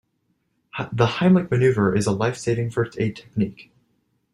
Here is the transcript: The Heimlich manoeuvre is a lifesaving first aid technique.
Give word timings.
The 0.91 1.05
Heimlich 1.05 1.51
manoeuvre 1.51 1.95
is 1.95 2.07
a 2.07 2.11
lifesaving 2.11 2.71
first 2.71 2.99
aid 2.99 3.17
technique. 3.17 3.71